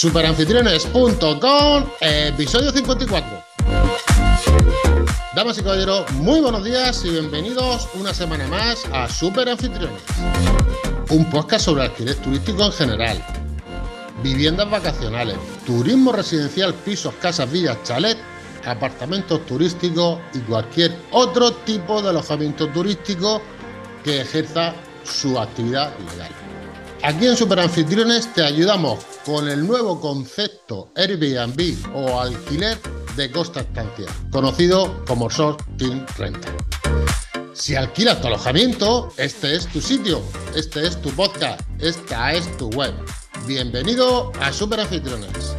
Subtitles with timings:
[0.00, 3.44] superanfitriones.com, episodio 54.
[5.36, 10.00] Damas y caballeros, muy buenos días y bienvenidos una semana más a Super Anfitriones,
[11.10, 13.22] un podcast sobre alquiler turístico en general,
[14.22, 15.36] viviendas vacacionales,
[15.66, 18.16] turismo residencial, pisos, casas, villas, chalet,
[18.64, 23.42] apartamentos turísticos y cualquier otro tipo de alojamiento turístico
[24.02, 24.72] que ejerza
[25.04, 26.32] su actividad legal.
[27.02, 32.78] Aquí en Super Anfitriones te ayudamos con el nuevo concepto Airbnb o alquiler
[33.16, 36.56] de costa estancia, conocido como Short Team Rental.
[37.52, 40.22] Si alquilas tu alojamiento, este es tu sitio,
[40.54, 42.94] este es tu podcast, esta es tu web.
[43.46, 45.54] Bienvenido a Super Anfitriones.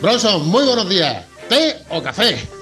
[0.00, 1.24] Bronson, muy buenos días.
[1.48, 2.61] ¿Té o café?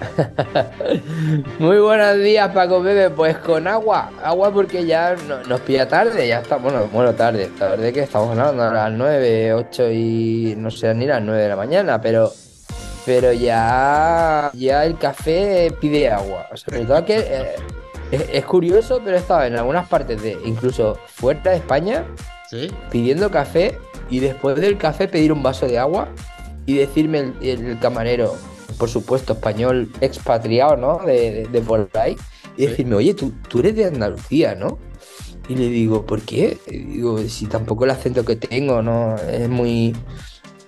[1.58, 3.10] Muy buenos días, Paco Bebe.
[3.10, 5.16] Pues con agua, agua porque ya
[5.48, 9.54] nos pilla tarde, ya está, bueno, bueno, tarde, tarde que estamos hablando a las 9,
[9.54, 12.32] 8 y no sé ni las 9 de la mañana, pero
[13.06, 16.48] pero ya ya el café pide agua.
[16.52, 17.56] O sea, que eh,
[18.10, 22.04] es, curioso, pero he estado en algunas partes de, incluso fuera de España,
[22.90, 23.78] pidiendo café
[24.10, 26.08] y después del café pedir un vaso de agua
[26.66, 28.34] y decirme el camarero,
[28.80, 30.98] por supuesto, español expatriado, ¿no?
[31.04, 32.16] De, de, por ahí.
[32.56, 34.78] Y decirme, oye, tú, tú eres de Andalucía, ¿no?
[35.48, 36.56] Y le digo, ¿por qué?
[36.66, 39.16] digo, si tampoco el acento que tengo, ¿no?
[39.16, 39.94] Es muy,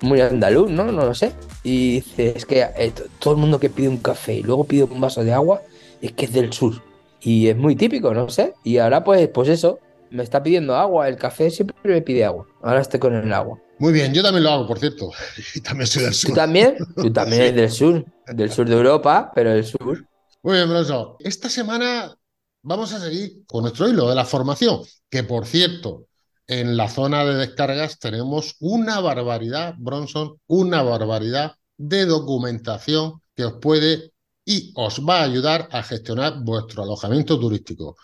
[0.03, 0.93] muy andaluz, ¿no?
[0.93, 1.33] No lo sé.
[1.63, 4.85] Y dice, es que eh, todo el mundo que pide un café y luego pide
[4.85, 5.63] un vaso de agua,
[6.03, 6.75] es que es del sur.
[7.23, 8.53] Y es muy típico, no sé.
[8.63, 9.79] Y ahora pues, pues eso,
[10.11, 11.09] me está pidiendo agua.
[11.09, 12.47] El café siempre me pide agua.
[12.61, 13.59] Ahora estoy con el agua.
[13.83, 15.11] Muy bien, yo también lo hago, por cierto.
[15.57, 16.31] Y también soy del sur.
[16.31, 16.77] ¿Tú también?
[16.97, 20.07] Tú también eres del sur, del sur de Europa, pero del sur.
[20.45, 21.17] Muy bien, Bronson.
[21.19, 22.17] Esta semana
[22.63, 26.07] vamos a seguir con nuestro hilo de la formación, que por cierto,
[26.47, 33.55] en la zona de descargas tenemos una barbaridad, Bronson, una barbaridad de documentación que os
[33.55, 34.13] puede
[34.45, 37.97] y os va a ayudar a gestionar vuestro alojamiento turístico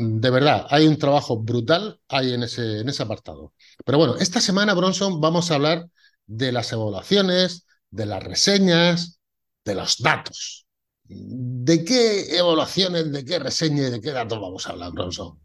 [0.00, 3.52] de verdad, hay un trabajo brutal ahí en ese, en ese apartado.
[3.84, 5.86] Pero bueno, esta semana, Bronson, vamos a hablar
[6.26, 9.20] de las evaluaciones, de las reseñas,
[9.64, 10.66] de los datos.
[11.04, 15.38] ¿De qué evaluaciones, de qué reseñas de qué datos vamos a hablar, Bronson?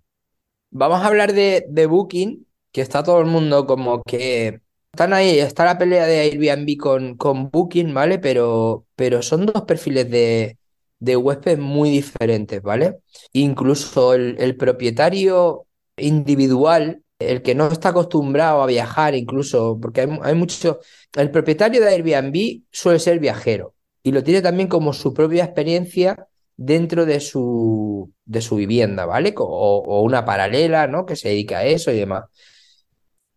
[0.70, 4.62] Vamos a hablar de, de Booking, que está todo el mundo como que
[4.94, 8.20] están ahí, está la pelea de Airbnb con, con Booking, ¿vale?
[8.20, 10.58] Pero, pero son dos perfiles de,
[11.06, 12.98] de huéspedes muy diferentes, ¿vale?
[13.32, 15.68] Incluso el, propietario
[15.98, 20.80] individual, el que no está acostumbrado a viajar, incluso, porque hay, mucho,
[21.14, 26.28] el propietario de Airbnb suele ser viajero y lo tiene también como su propia experiencia
[26.58, 29.34] dentro de su, de su vivienda, ¿vale?
[29.38, 31.06] O, una paralela, ¿no?
[31.06, 32.26] Que se dedica a eso y demás.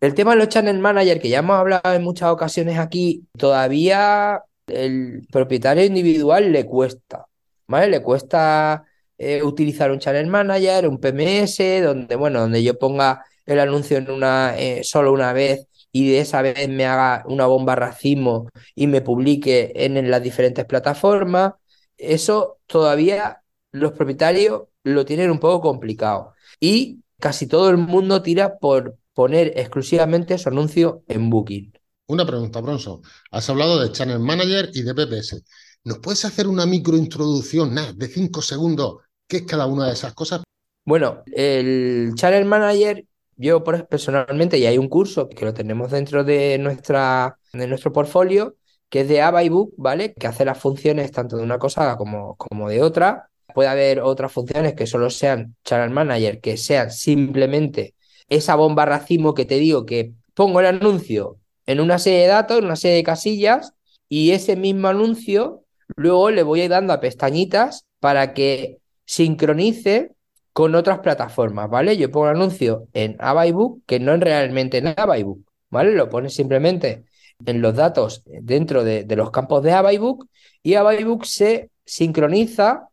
[0.01, 4.41] El tema de los channel manager, que ya hemos hablado en muchas ocasiones aquí, todavía
[4.67, 7.28] el propietario individual le cuesta.
[7.69, 7.87] ¿Vale?
[7.87, 8.83] Le cuesta
[9.17, 14.11] eh, utilizar un channel manager, un PMS, donde, bueno, donde yo ponga el anuncio en
[14.11, 18.87] una, eh, solo una vez y de esa vez me haga una bomba racimo y
[18.87, 21.53] me publique en, las diferentes plataformas.
[21.97, 26.33] Eso todavía los propietarios lo tienen un poco complicado.
[26.59, 31.73] Y casi todo el mundo tira por poner exclusivamente su anuncio en Booking.
[32.07, 33.01] Una pregunta, Bronson.
[33.31, 35.43] Has hablado de Channel Manager y de PPS.
[35.85, 38.97] ¿Nos puedes hacer una microintroducción de cinco segundos?
[39.27, 40.41] ¿Qué es cada una de esas cosas?
[40.85, 43.05] Bueno, el Channel Manager,
[43.37, 48.57] yo personalmente, y hay un curso que lo tenemos dentro de, nuestra, de nuestro portfolio,
[48.89, 50.13] que es de Abaybook, ¿vale?
[50.13, 53.29] Que hace las funciones tanto de una cosa como, como de otra.
[53.53, 57.95] Puede haber otras funciones que solo sean Channel Manager, que sean simplemente
[58.27, 62.57] esa bomba racimo que te digo que pongo el anuncio en una serie de datos,
[62.57, 63.73] en una serie de casillas,
[64.09, 65.63] y ese mismo anuncio
[65.95, 70.11] Luego le voy a ir dando a pestañitas para que sincronice
[70.53, 71.97] con otras plataformas, ¿vale?
[71.97, 75.93] Yo pongo un anuncio en Abaybook que no es realmente en Abaybook, ¿vale?
[75.93, 77.05] Lo pones simplemente
[77.45, 80.27] en los datos dentro de, los campos de Abaybook
[80.61, 82.89] y Abaybook se sincroniza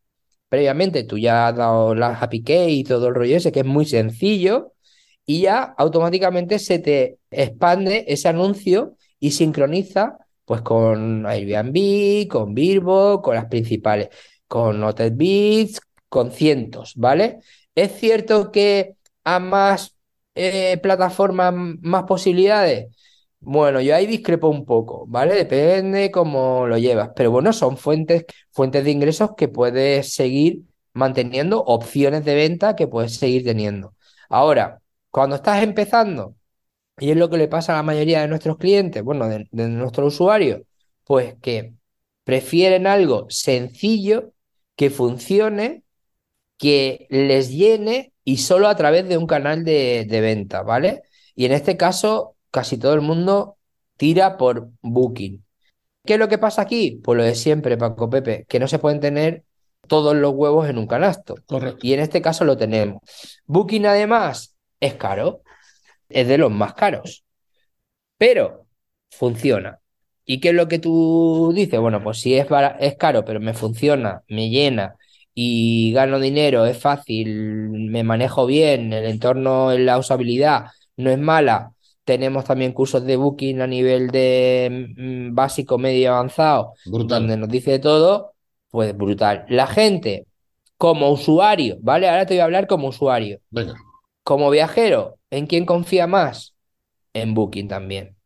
[0.48, 3.84] previamente, tú ya has dado la key y todo el rollo ese, que es muy
[3.84, 4.72] sencillo,
[5.24, 13.20] y ya automáticamente se te expande ese anuncio y sincroniza pues con Airbnb, con Virbo,
[13.22, 14.08] con las principales,
[14.48, 17.40] con NotedBeats, con cientos, ¿vale?
[17.74, 19.96] Es cierto que a más
[20.34, 22.94] eh, plataformas, más posibilidades.
[23.40, 25.34] Bueno, yo ahí discrepo un poco, ¿vale?
[25.34, 27.10] Depende cómo lo llevas.
[27.14, 30.62] Pero bueno, son fuentes, fuentes de ingresos que puedes seguir
[30.94, 33.94] manteniendo, opciones de venta que puedes seguir teniendo.
[34.28, 36.35] Ahora, cuando estás empezando,
[36.98, 39.68] Y es lo que le pasa a la mayoría de nuestros clientes, bueno, de, de
[39.68, 40.62] nuestros usuarios,
[41.04, 41.74] pues que
[42.24, 44.32] prefieren algo sencillo,
[44.76, 45.84] que funcione,
[46.58, 51.02] que les llene y solo a través de un canal de, de venta, ¿vale?
[51.34, 53.58] Y en este caso, casi todo el mundo
[53.96, 55.44] tira por Booking.
[56.04, 57.00] ¿Qué es lo que pasa aquí?
[57.02, 59.44] Pues lo de siempre, Paco Pepe, que no se pueden tener
[59.86, 61.36] todos los huevos en un canasto.
[61.46, 61.80] Correcto.
[61.82, 63.02] Y en este caso lo tenemos.
[63.46, 65.42] Booking además es caro,
[66.08, 67.24] es de los más caros,
[68.18, 68.66] pero
[69.10, 69.80] funciona.
[70.24, 71.78] ¿Y qué es lo que tú dices?
[71.80, 72.46] Bueno, pues si es,
[72.80, 74.96] es caro, pero me funciona, me llena
[75.34, 80.66] y gano dinero, es fácil, me manejo bien, el entorno, la usabilidad
[80.96, 81.72] no es mala.
[82.04, 87.20] Tenemos también cursos de Booking a nivel de mm, básico, medio avanzado, Brutal.
[87.20, 88.32] donde nos dice todo,
[88.70, 89.44] pues brutal.
[89.48, 90.26] La gente,
[90.78, 92.08] como usuario, ¿vale?
[92.08, 93.40] Ahora te voy a hablar como usuario.
[93.50, 93.74] Venga,
[94.26, 96.56] Como viajero, ¿en quién confía más?
[97.14, 98.16] En Booking también.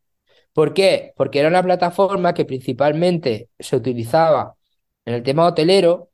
[0.54, 1.12] ¿Por qué?
[1.14, 4.54] Porque era una plataforma que principalmente se utilizaba
[5.04, 6.10] en el tema hotelero,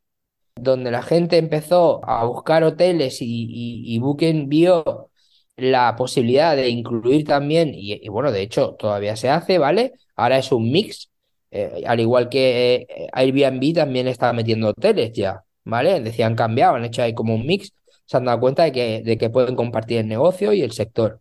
[0.56, 5.12] donde la gente empezó a buscar hoteles y, Booking vio
[5.56, 9.92] la posibilidad de incluir también, y, y bueno, de hecho todavía se hace, ¿vale?
[10.16, 11.10] Ahora es un mix,
[11.52, 16.00] eh, al igual que eh, Airbnb también está metiendo hoteles ya, ¿vale?
[16.00, 17.72] Decían cambiado, han hecho ahí como un mix,
[18.06, 21.20] se han dado cuenta de que, de que pueden compartir el negocio y el sector.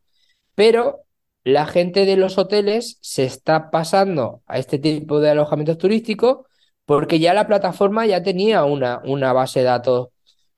[0.55, 1.01] Pero
[1.43, 6.45] la gente de los hoteles se está pasando a este tipo de alojamientos turísticos
[6.85, 10.09] porque ya la plataforma ya tenía una, una base de datos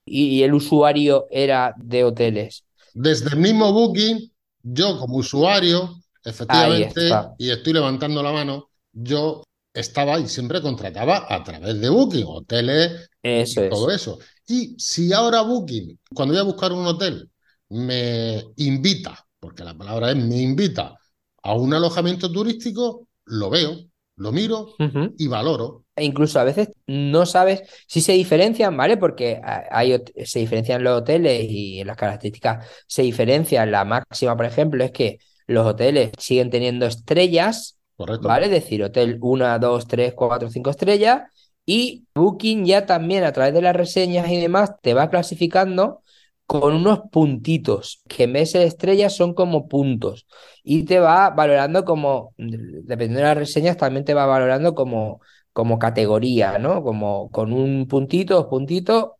[0.05, 2.65] y, y el usuario era de hoteles.
[2.93, 4.31] desde el mismo Booking,
[4.63, 9.43] yo como usuario, efectivamente, y estoy levantando la mano, yo
[9.79, 14.01] estaba y siempre contrataba a través de Booking, hoteles Eso y todo es.
[14.01, 14.19] eso.
[14.47, 17.29] Y si ahora Booking, cuando voy a buscar un hotel,
[17.69, 20.95] me invita, porque la palabra es me invita
[21.43, 23.77] a un alojamiento turístico, lo veo,
[24.17, 24.73] lo miro
[25.17, 25.85] y valoro.
[25.95, 28.97] E incluso a veces no sabes si se diferencian, ¿vale?
[28.97, 33.71] Porque hay, se diferencian los hoteles y las características se diferencian.
[33.71, 38.27] La máxima, por ejemplo, es que los hoteles siguen teniendo estrellas, ¿Correcto?
[38.27, 38.45] ¿vale?
[38.45, 41.23] Es decir, hotel 1, 2, 3, 4, 5 estrellas.
[41.65, 46.03] Y Booking ya también a través de las reseñas y demás te va clasificando
[46.45, 50.27] con unos puntitos, que en vez de estrellas son como puntos.
[50.63, 55.19] Y te va valorando como, dependiendo de las reseñas, también te va valorando como,
[55.51, 56.83] como categoría, ¿no?
[56.83, 59.11] Como con un puntito, dos puntitos.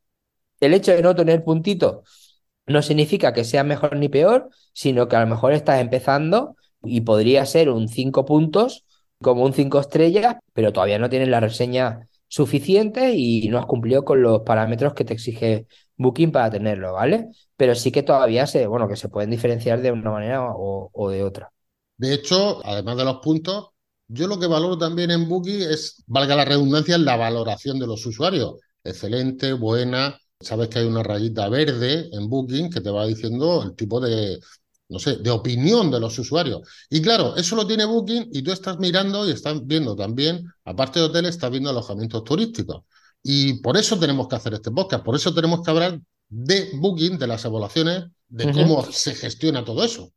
[0.60, 2.38] El hecho de no tener puntitos
[2.68, 7.02] no significa que sea mejor ni peor, sino que a lo mejor estás empezando y
[7.02, 8.86] podría ser un 5 puntos,
[9.22, 14.04] como un 5 estrellas, pero todavía no tienes la reseña suficiente y no has cumplido
[14.04, 17.30] con los parámetros que te exige Booking para tenerlo, ¿vale?
[17.56, 21.10] Pero sí que todavía se, bueno, que se pueden diferenciar de una manera o, o
[21.10, 21.52] de otra.
[21.98, 23.70] De hecho, además de los puntos,
[24.08, 28.06] yo lo que valoro también en Booking es, valga la redundancia, la valoración de los
[28.06, 28.56] usuarios.
[28.84, 30.18] Excelente, buena.
[30.40, 34.40] Sabes que hay una rayita verde en Booking que te va diciendo el tipo de,
[34.90, 36.62] no sé, de opinión de los usuarios.
[36.90, 41.00] Y claro, eso lo tiene Booking y tú estás mirando y estás viendo también, aparte
[41.00, 42.84] de hoteles, estás viendo alojamientos turísticos.
[43.22, 46.00] Y por eso tenemos que hacer este podcast, por eso tenemos que hablar
[46.30, 50.12] de Booking, de las evaluaciones, de cómo se gestiona todo eso.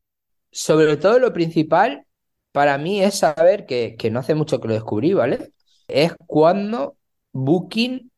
[0.53, 2.05] Sobre todo lo principal
[2.53, 5.53] para mí es saber que, que no hace mucho que lo descubrí, ¿vale?
[5.87, 6.97] Es cuando
[7.33, 8.11] Booking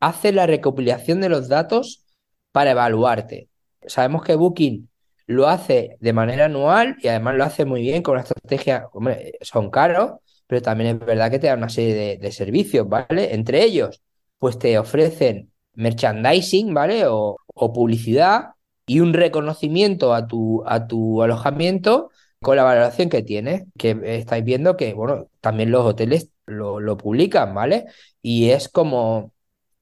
[0.00, 2.04] hace la recopilación de los datos
[2.52, 3.48] para evaluarte.
[3.86, 4.88] Sabemos que Booking
[5.26, 9.32] lo hace de manera anual y además lo hace muy bien con una estrategia, hombre,
[9.42, 13.34] son caros, pero también es verdad que te dan una serie de, servicios, ¿vale?
[13.34, 14.02] Entre ellos,
[14.38, 17.06] pues te ofrecen merchandising, ¿vale?
[17.06, 18.50] O, o publicidad
[18.86, 24.44] y un reconocimiento a tu, a tu alojamiento con la valoración que tienes, que estáis
[24.44, 27.86] viendo que, bueno, también los hoteles lo, lo publican, ¿vale?
[28.22, 29.32] Y es como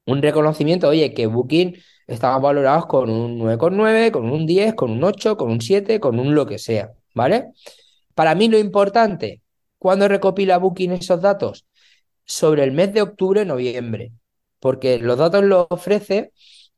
[0.06, 5.02] un reconocimiento, oye, que Booking estamos valorados con un 9,9, con un 10, con un
[5.04, 7.52] 8, con un 7, con un lo que sea, ¿vale?
[8.14, 9.42] Para mí lo importante,
[9.78, 11.66] ¿cuándo recopila Booking esos datos?
[12.24, 14.12] Sobre el mes de octubre, noviembre,
[14.60, 16.32] porque los datos los ofrece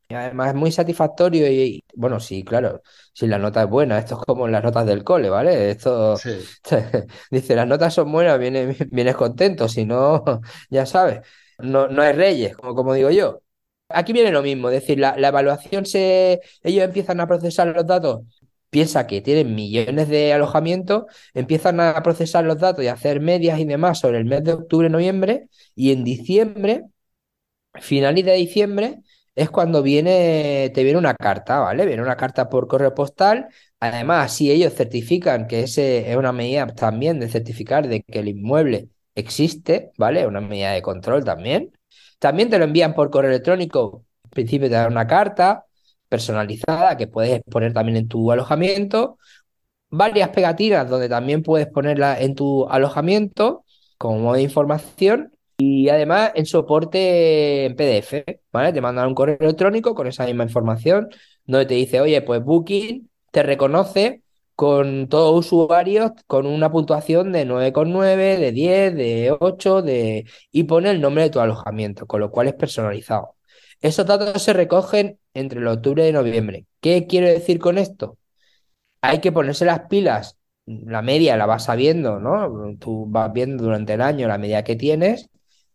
[0.08, 2.80] y además es muy satisfactorio y, bueno, sí, claro,
[3.12, 5.70] si la nota es buena, esto es como las notas del cole, ¿vale?
[5.70, 6.38] Esto Sí.
[7.30, 10.24] dice, las notas son buenas, vienes, vienes contento, si no,
[10.70, 11.20] ya sabes,
[11.58, 13.42] no, no hay reyes, como, como digo yo.
[13.88, 17.86] Aquí viene lo mismo, es decir, la, la evaluación se, ellos empiezan a procesar los
[17.86, 18.22] datos,
[18.68, 23.60] piensa que tienen millones de alojamientos, empiezan a procesar los datos y a hacer medias
[23.60, 26.84] y demás sobre el mes de octubre, noviembre, y en diciembre,
[27.80, 29.02] finales de diciembre,
[29.34, 31.84] es cuando viene, te viene una carta, ¿vale?
[31.86, 33.48] Viene una carta por correo postal.
[33.80, 38.28] Además, si ellos certifican que ese es una medida también de certificar de que el
[38.28, 40.26] inmueble existe, ¿vale?
[40.26, 41.72] Una medida de control también.
[42.18, 44.04] También te lo envían por correo electrónico.
[44.24, 45.64] En principio te dan una carta
[46.08, 49.18] personalizada que puedes poner también en tu alojamiento.
[49.90, 53.64] Varias pegatinas donde también puedes ponerla en tu alojamiento
[53.98, 55.32] como modo de información.
[55.58, 58.72] Y además en soporte en PDF, ¿vale?
[58.74, 61.08] Te mandan un correo electrónico con esa misma información
[61.46, 64.22] donde te dice, oye, pues Booking te reconoce
[64.56, 70.26] con todos usuarios con una puntuación de 9,9, de 10, de 8, de...
[70.50, 73.36] y pone el nombre de tu alojamiento, con lo cual es personalizado.
[73.80, 76.66] Esos datos se recogen entre el octubre y noviembre.
[76.80, 78.18] ¿Qué quiero decir con esto?
[79.02, 82.76] Hay que ponerse las pilas, la media la vas sabiendo, ¿no?
[82.78, 85.28] Tú vas viendo durante el año la media que tienes,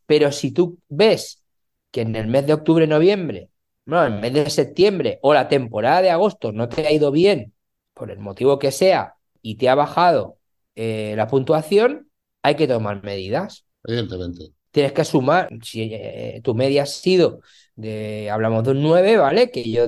[0.05, 1.43] pero si tú ves
[1.91, 3.50] que en el mes de octubre, noviembre,
[3.85, 7.11] no, en el mes de septiembre o la temporada de agosto no te ha ido
[7.11, 7.53] bien
[8.01, 10.39] por el motivo que sea, y te ha bajado
[10.74, 12.10] eh, la puntuación,
[12.41, 13.67] hay que tomar medidas.
[13.84, 14.53] Evidentemente.
[14.72, 17.41] Tienes que sumar, si eh, tu media ha sido
[17.75, 19.51] de, hablamos de un 9, ¿vale?
[19.51, 19.86] Que yo,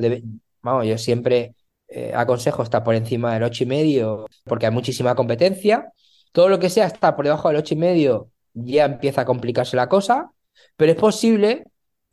[0.62, 1.56] vamos, yo siempre
[1.88, 5.92] eh, aconsejo estar por encima del 8 y medio porque hay muchísima competencia.
[6.32, 9.76] Todo lo que sea estar por debajo del 8 y medio ya empieza a complicarse
[9.76, 10.30] la cosa,
[10.78, 11.64] pero es posible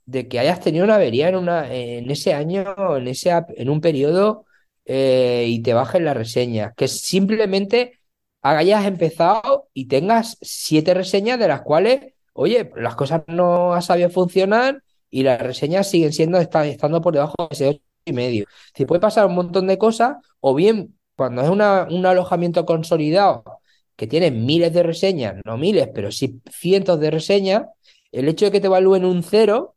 [0.07, 3.83] de que hayas tenido una avería en, una, en ese año, en, ese, en un
[3.83, 4.47] periodo
[4.93, 6.75] eh, y te bajen la reseña.
[6.77, 8.01] Que simplemente
[8.43, 14.11] hayas empezado y tengas siete reseñas de las cuales, oye, las cosas no han sabido
[14.11, 18.47] funcionar y las reseñas siguen siendo estando por debajo de ese ocho y medio.
[18.75, 23.45] Si puede pasar un montón de cosas, o bien cuando es una, un alojamiento consolidado
[23.95, 27.63] que tiene miles de reseñas, no miles, pero sí cientos de reseñas,
[28.11, 29.77] el hecho de que te evalúen un cero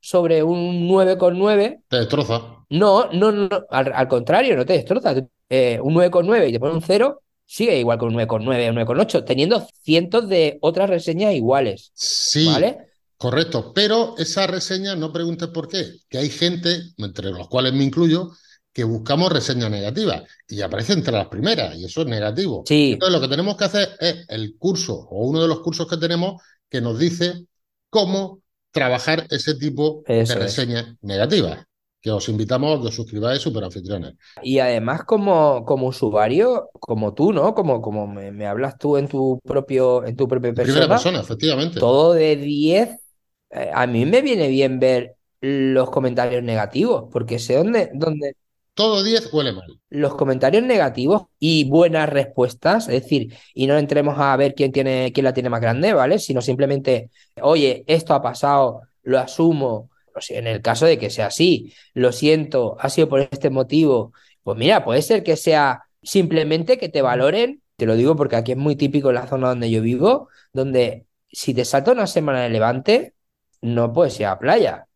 [0.00, 1.82] sobre un 9,9.
[1.88, 2.57] Te destroza.
[2.70, 5.14] No, no, no, al, contrario, no te destroza.
[5.48, 9.24] Eh, un 9,9 y te pone un 0, sigue igual con un 9,9 o 9,8,
[9.24, 11.90] teniendo cientos de otras reseñas iguales.
[11.94, 12.46] Sí.
[12.46, 12.88] ¿Vale?
[13.16, 17.82] Correcto, pero esa reseña no preguntes por qué, que hay gente, entre los cuales me
[17.82, 18.30] incluyo,
[18.72, 22.62] que buscamos reseñas negativas y aparece entre las primeras y eso es negativo.
[22.64, 22.92] Sí.
[22.92, 25.96] Entonces lo que tenemos que hacer es el curso o uno de los cursos que
[25.96, 27.46] tenemos que nos dice
[27.90, 31.67] cómo trabajar ese tipo de reseñas negativas
[32.00, 34.14] que os invitamos a que os suscribáis Superanfitriones.
[34.42, 37.54] Y además, como, como usuario, como tú, ¿no?
[37.54, 40.80] Como, como me, hablas tú en tu propio, en tu propia persona.
[40.80, 41.80] Primera persona, efectivamente.
[41.80, 42.90] Todo de 10.
[43.50, 48.34] Eh, a mí me viene bien ver los comentarios negativos, porque sé dónde, dónde,
[48.78, 49.80] todo 10 huele mal.
[49.90, 55.10] Los comentarios negativos y buenas respuestas, es decir, y no entremos a ver quién, tiene,
[55.12, 56.20] quién la tiene más grande, ¿vale?
[56.20, 57.10] Sino simplemente,
[57.42, 59.90] oye, esto ha pasado, lo asumo.
[60.30, 64.12] En el caso de que sea así, lo siento, ha sido por este motivo.
[64.42, 67.62] Pues mira, puede ser que sea simplemente que te valoren.
[67.76, 71.06] Te lo digo porque aquí es muy típico en la zona donde yo vivo, donde
[71.30, 73.14] si te salta una semana de levante,
[73.60, 74.88] no puedes ir a playa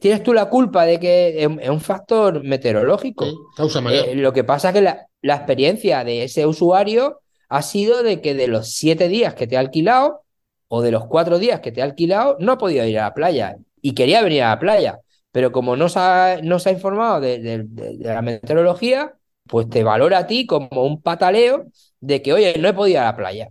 [0.00, 3.26] tienes tú la culpa de que es un factor meteorológico.
[3.56, 4.08] causa mayor.
[4.08, 8.34] Eh, lo que pasa es que la, experiencia de ese usuario ha sido de que
[8.34, 10.22] de los siete días que te ha alquilado
[10.68, 13.14] o de los cuatro días que te ha alquilado, no ha podido ir a la
[13.14, 15.00] playa y quería venir a la playa.
[15.32, 17.66] Pero como no se ha, no se ha informado de,
[18.00, 19.14] la meteorología,
[19.46, 21.66] pues te valora a ti como un pataleo
[22.00, 23.48] de que, oye, no he podido ir a la playa.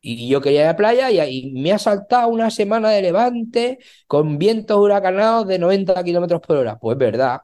[0.00, 3.78] Y yo quería ir a la playa y, me ha saltado una semana de levante
[4.06, 6.78] con vientos huracanados de 90 kilómetros por hora.
[6.78, 7.40] Pues verdad.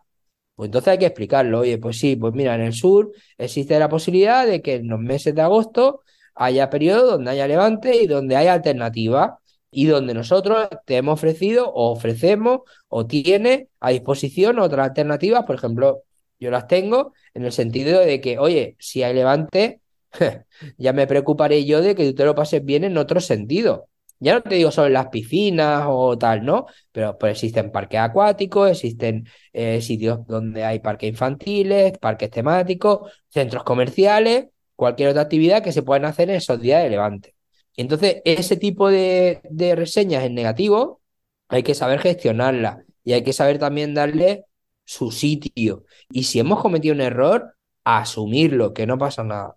[0.55, 1.61] Pues entonces hay que explicarlo.
[1.61, 5.01] Oye, pues sí, pues mira, en el sur existe la posibilidad de que en los
[5.01, 6.03] meses de agosto
[6.35, 9.41] haya periodos donde haya levante y donde haya alternativa
[9.75, 15.45] y donde nosotros te hemos ofrecido o ofrecemos o tiene a disposición otras alternativas.
[15.45, 16.03] Por ejemplo,
[16.41, 19.81] yo las tengo en el sentido de que, oye, si hay levante,
[20.79, 23.89] ya me preocuparé yo de que tú te lo pases bien en otro sentido.
[24.21, 26.67] Ya no te digo solo en las piscinas o tal, ¿no?
[26.93, 33.65] Pero pues existen parques acuáticos, existen eh, sitios donde hay parques infantiles, parques temáticos, centros
[33.65, 37.34] comerciales, cualquier otra actividad que se puedan hacer en esos días de levante.
[37.77, 39.41] Entonces, ese tipo de,
[39.77, 41.01] reseñas en negativo
[41.49, 44.45] hay que saber gestionarla y hay que saber también darle
[44.85, 45.85] su sitio.
[46.11, 49.57] Y si hemos cometido un error, asumirlo, que no pasa nada.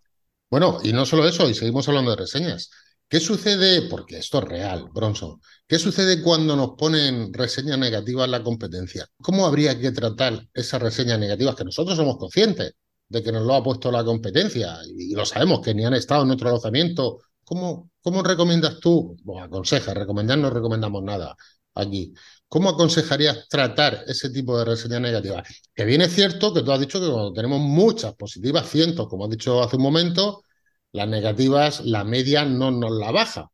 [0.49, 2.69] Bueno, y no solo eso, y seguimos hablando de reseñas.
[3.09, 3.83] ¿Qué sucede?
[3.83, 5.39] Porque esto es real, Bronson.
[5.65, 9.07] ¿Qué sucede cuando nos ponen reseñas negativas en la competencia?
[9.21, 12.73] ¿Cómo habría que tratar esas reseñas negativas que nosotros somos conscientes
[13.07, 16.23] de que nos lo ha puesto la competencia y, lo sabemos que ni han estado
[16.23, 17.19] en nuestro alojamiento?
[17.47, 19.15] ¿Cómo, cómo recomiendas tú?
[19.23, 21.33] Bueno, aconseja, recomendar no recomendamos nada
[21.75, 22.13] aquí.
[22.49, 25.47] ¿Cómo aconsejarías tratar ese tipo de reseñas negativas?
[25.73, 29.23] Que bien es cierto que tú has dicho que cuando tenemos muchas positivas, cientos, como
[29.25, 30.43] has dicho hace un momento,
[30.91, 33.49] las negativas, la media no nos la baja.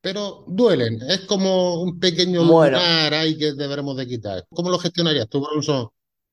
[0.00, 4.46] Pero duelen, es como un pequeño Bueno, lunar ahí que deberemos de quitar.
[4.50, 5.88] ¿Cómo lo gestionarías tú, Bronson?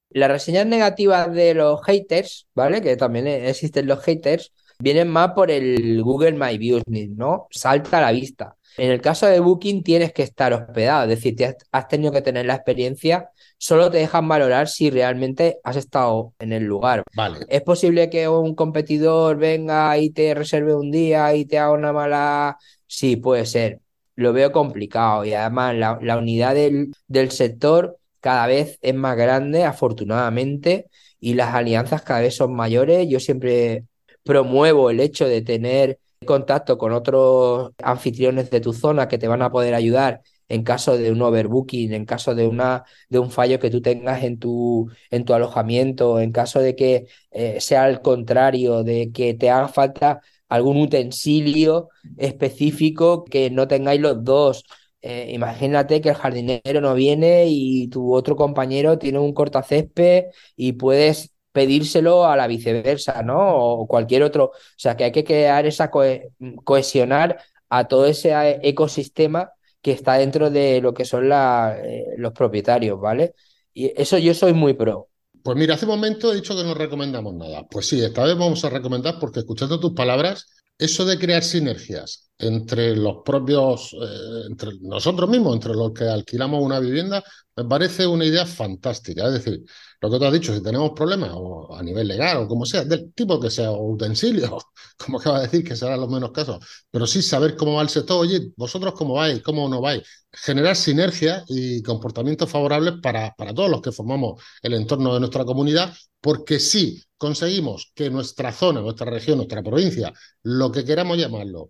[0.10, 2.82] las reseñas negativas de los haters, ¿vale?
[2.82, 7.48] Que también existen los haters, vienen más por el Google My Business, ¿no?
[7.52, 8.56] Salta a la vista.
[8.78, 12.22] En el caso de Booking tienes que estar hospedado, es decir, te has, tenido que
[12.22, 17.04] tener la experiencia, solo te dejan valorar si realmente has estado en el lugar.
[17.14, 21.74] Vale, ¿Es posible que un competidor venga y te reserve un día y te haga
[21.74, 22.58] una mala...
[22.88, 23.82] Sí, puede ser.
[24.16, 29.18] Lo veo complicado y además la, la unidad del, del sector cada vez es más
[29.18, 30.88] grande, afortunadamente,
[31.20, 33.08] y las alianzas cada vez son mayores.
[33.10, 33.84] Yo siempre
[34.24, 39.42] promuevo el hecho de tener contacto con otros anfitriones de tu zona que te van
[39.42, 43.60] a poder ayudar en caso de un overbooking, en caso de una de un fallo
[43.60, 48.02] que tú tengas en tu en tu alojamiento, en caso de que eh, sea al
[48.02, 54.64] contrario, de que te haga falta algún utensilio específico que no tengáis los dos.
[55.02, 60.26] Eh, imagínate que el jardinero no viene y tu otro compañero tiene un cortacésped
[60.58, 63.38] y puedes pedírselo a la viceversa, ¿no?
[63.58, 64.46] O cualquier otro.
[64.46, 66.30] O sea, que hay que crear esa cohe-
[66.64, 69.52] cohesionar a todo ese eh, ecosistema
[69.82, 73.34] que está dentro de lo que son eh, los propietarios, ¿vale?
[73.74, 75.10] Y eso yo soy muy pro.
[75.44, 77.66] pues mira, hace un momento he dicho que no recomendamos nada.
[77.68, 82.29] Pues sí, esta vez vamos a recomendar porque escuchando tus palabras, eso de crear sinergias
[82.40, 87.24] entre los propios, eh, entre nosotros mismos, entre los que alquilamos una vivienda,
[87.58, 89.28] me parece una idea fantástica.
[89.28, 89.64] Es decir,
[90.02, 92.86] lo que tú has dicho, si tenemos problemas o a nivel legal o como sea,
[92.86, 94.64] del tipo que sea, o utensilios,
[94.98, 97.90] como acaba de decir, que serán los menos casos, pero sí saber cómo va el
[97.90, 103.54] sector, oye, vosotros cómo vais, cómo no vais, generar sinergias y comportamientos favorables para, para
[103.54, 108.80] todos los que formamos el entorno de nuestra comunidad, porque si conseguimos que nuestra zona,
[108.82, 110.14] nuestra región, nuestra provincia,
[110.44, 111.70] lo que queramos llamarlo,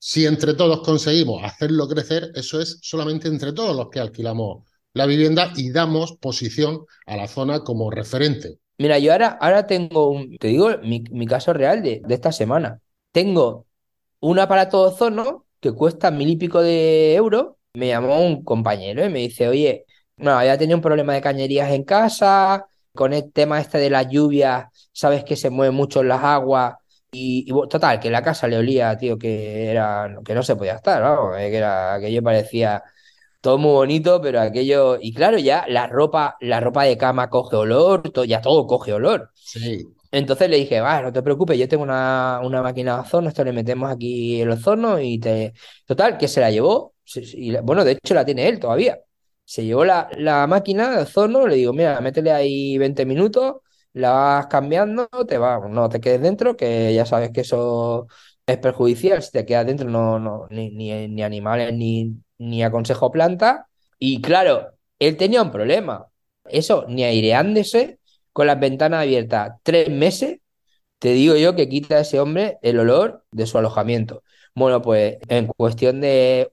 [0.00, 5.04] si entre todos conseguimos hacerlo crecer, eso es solamente entre todos los que alquilamos la
[5.04, 8.58] vivienda y damos posición a la zona como referente.
[8.78, 12.80] Mira, yo ahora, ahora tengo un, te digo, mi, caso real de, de esta semana.
[13.12, 13.66] Tengo
[14.20, 17.56] un aparato de ozono que cuesta mil y pico de euros.
[17.74, 19.84] Me llamó un compañero y me dice, oye,
[20.16, 24.08] no, había tenido un problema de cañerías en casa, con el tema este de las
[24.08, 26.74] lluvias, sabes que se mueven mucho las aguas.
[27.12, 31.02] Y, total, que la casa le olía, tío, que era, que no se podía estar,
[31.02, 32.82] vamos, eh, que era, aquello parecía
[33.40, 37.56] todo muy bonito, pero aquello, y claro, ya la ropa, la ropa de cama coge
[37.56, 39.30] olor, to- ya todo coge olor.
[39.34, 43.28] Sí, Entonces le dije, va, no te preocupes, yo tengo una, una máquina de ozono,
[43.28, 45.54] esto le metemos aquí el ozono y te...
[45.86, 48.98] Total, que se la llevó, y bueno, de hecho la tiene él todavía.
[49.44, 53.56] Se llevó la, la máquina de ozono, le digo, mira, métele ahí 20 minutos,
[53.92, 58.06] la vas cambiando, te va, no te quedes dentro, que ya sabes que eso
[58.46, 63.10] es perjudicial, si te quedas dentro no, no, ni, ni, ni animales ni, ni aconsejo
[63.10, 63.60] plantas.
[63.98, 66.06] Y claro, él tenía un problema,
[66.44, 67.98] eso, ni aireándose
[68.32, 70.38] con las ventanas abiertas tres meses,
[70.98, 74.22] te digo yo que quita a ese hombre el olor de su alojamiento.
[74.54, 76.52] Bueno, pues en cuestión de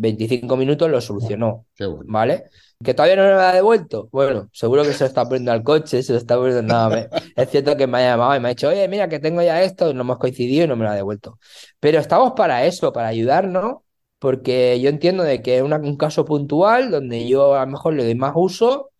[0.00, 2.04] 25 minutos lo solucionó, bueno.
[2.06, 2.44] ¿vale?
[2.82, 4.08] Que todavía no me lo ha devuelto.
[4.12, 6.90] Bueno, seguro que se lo está poniendo al coche, se lo está poniendo nada.
[6.90, 9.42] me- Es cierto que me ha llamado y me ha dicho, oye, mira que tengo
[9.42, 11.38] ya esto, no hemos coincidido y no me lo ha devuelto.
[11.80, 13.78] Pero estamos para eso, para ayudarnos,
[14.18, 17.94] porque yo entiendo de que es una- un caso puntual donde yo a lo mejor
[17.94, 18.90] le doy más uso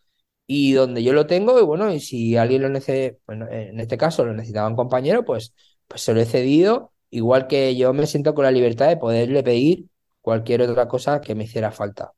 [0.47, 3.99] y donde yo lo tengo, y bueno, y si alguien lo necesita, bueno, en este
[3.99, 5.53] caso lo necesitaba un compañero, pues,
[5.87, 9.43] pues se lo he cedido, igual que yo me siento con la libertad de poderle
[9.43, 9.87] pedir
[10.29, 12.12] cualquier otra cosa que me hiciera falta.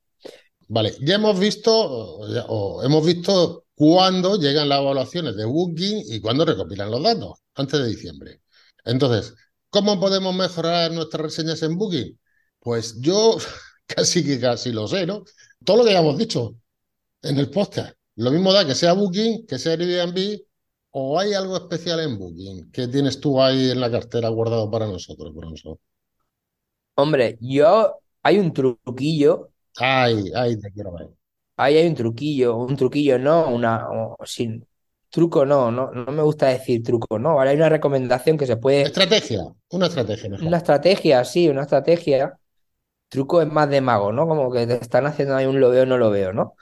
[0.67, 6.43] Vale, ya hemos visto, o, hemos visto cuándo llegan las evaluaciones de Booking y cuándo
[6.43, 8.41] recopilan los datos, antes de diciembre.
[8.83, 9.33] Entonces,
[9.69, 12.19] ¿cómo podemos mejorar nuestras reseñas en Booking?
[12.59, 13.37] Pues yo
[13.85, 15.23] casi que casi lo sé, ¿no?
[15.63, 16.55] Todo lo que ya hemos dicho
[17.21, 17.95] en el podcast.
[18.15, 20.41] Lo mismo da que sea Booking, que sea Airbnb,
[20.91, 24.87] o hay algo especial en Booking que tienes tú ahí en la cartera guardado para
[24.87, 25.77] nosotros, Bronson.
[26.95, 31.09] Hombre, yo hay un truquillo, Ay, ay, te quiero ver.
[31.57, 34.65] ahí hay un truquillo, un truquillo no, una, o sin
[35.09, 37.51] truco no, no, no me gusta decir truco, no, ¿vale?
[37.51, 40.53] Hay una recomendación que se puede, Estrategia, una estrategia mejor.
[40.53, 42.37] una estrategia, sí, una estrategia,
[43.09, 44.27] truco es más de mago, ¿no?
[44.27, 46.55] Como que te están haciendo ahí un lo veo, no lo veo, ¿no?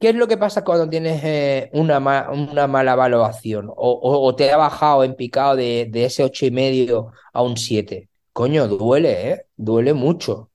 [0.00, 3.68] ¿Qué es lo que pasa cuando tienes eh, una, ma- una mala evaluación?
[3.70, 7.42] O, o- o te ha bajado en picado de, de ese ocho y medio a
[7.42, 8.10] un 7.
[8.36, 9.46] Coño, duele, ¿eh?
[9.56, 10.50] Duele mucho.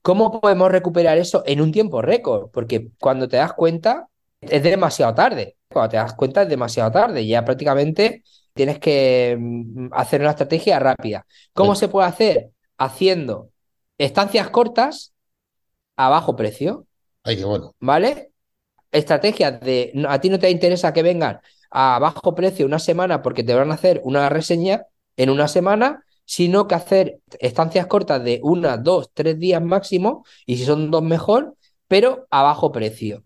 [0.00, 2.48] ¿Cómo podemos recuperar eso en un tiempo récord?
[2.50, 4.08] Porque cuando te das cuenta
[4.40, 5.58] es demasiado tarde.
[5.68, 7.26] Cuando te das cuenta es demasiado tarde.
[7.26, 8.22] Ya prácticamente
[8.54, 11.26] tienes que mm, hacer una estrategia rápida.
[11.52, 12.52] ¿Cómo se puede hacer?
[12.78, 13.50] Haciendo
[13.98, 15.12] estancias cortas
[15.94, 16.86] a bajo precio.
[17.22, 17.74] Ay, qué bueno.
[17.80, 18.30] ¿Vale?
[18.92, 23.44] Estrategias de a ti no te interesa que vengan a bajo precio una semana porque
[23.44, 24.86] te van a hacer una reseña
[25.18, 30.58] en una semana, sino que hacer estancias cortas de una, dos, tres días máximo, y
[30.58, 31.56] si son dos mejor,
[31.88, 33.24] pero a bajo precio.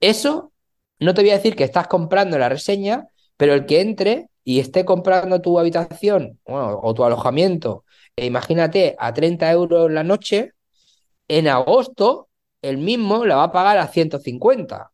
[0.00, 0.52] Eso
[1.00, 4.60] no te voy a decir que estás comprando la reseña, pero el que entre y
[4.60, 7.84] esté comprando tu habitación o tu alojamiento,
[8.16, 10.52] e imagínate a 30 euros la noche,
[11.28, 12.28] en agosto
[12.60, 14.92] el mismo la va a pagar a 150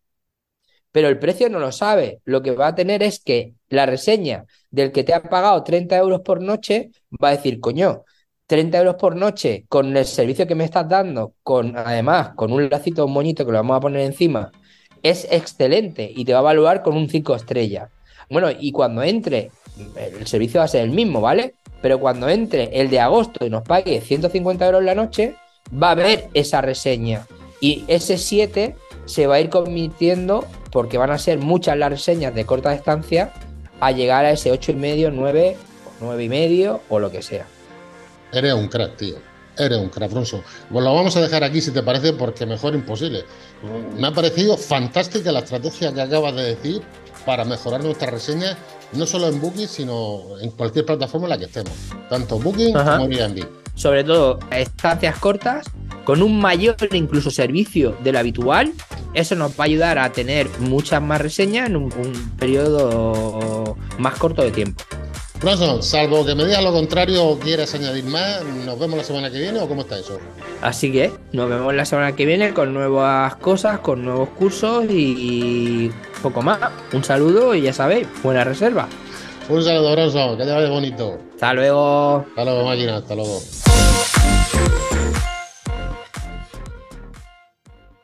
[0.92, 2.20] pero el precio no lo sabe.
[2.24, 5.96] Lo que va a tener es que la reseña del que te ha pagado 30
[5.96, 6.90] euros por noche
[7.22, 8.04] va a decir, coño,
[8.46, 12.68] 30 euros por noche con el servicio que me estás dando, con además con un
[12.68, 14.50] lacito, un moñito que lo vamos a poner encima,
[15.02, 17.90] es excelente y te va a evaluar con un 5 estrellas.
[18.30, 19.50] Bueno, y cuando entre,
[19.96, 21.54] el servicio va a ser el mismo, ¿vale?
[21.80, 25.36] Pero cuando entre el de agosto y nos pague 150 euros la noche,
[25.70, 27.26] va a ver esa reseña.
[27.60, 32.34] Y ese 7 se va a ir convirtiendo, porque van a ser muchas las reseñas
[32.34, 33.32] de corta distancia,
[33.80, 35.56] a llegar a ese 8,5, 9,
[36.00, 37.46] 9,5 o lo que sea.
[38.32, 39.16] Eres un crack, tío.
[39.56, 40.42] Eres un crack, Bronson.
[40.70, 43.24] Pues lo vamos a dejar aquí si te parece, porque mejor imposible.
[43.96, 46.82] Me ha parecido fantástica la estrategia que acabas de decir
[47.26, 48.56] para mejorar nuestras reseñas,
[48.92, 51.72] no solo en Booking, sino en cualquier plataforma en la que estemos,
[52.08, 53.46] tanto Booking como Airbnb.
[53.74, 55.66] Sobre todo estancias cortas,
[56.04, 58.72] con un mayor incluso servicio del habitual
[59.14, 61.90] eso nos va a ayudar a tener muchas más reseñas en un,
[62.38, 64.84] periodo más corto de tiempo.
[65.40, 69.30] Bronson, salvo que me digas lo contrario o quieras añadir más, ¿nos vemos la semana
[69.30, 70.18] que viene o cómo está eso?
[70.62, 75.92] Así que nos vemos la semana que viene con nuevas cosas, con nuevos cursos y,
[76.22, 76.58] poco más.
[76.92, 78.88] Un saludo y ya sabéis, buena reserva.
[79.48, 81.18] Un saludo, Bronson, que te vaya bonito.
[81.34, 82.26] Hasta luego.
[82.30, 83.40] Hasta luego, máquina, hasta luego.